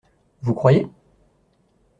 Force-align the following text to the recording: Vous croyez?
Vous 0.41 0.55
croyez? 0.55 0.87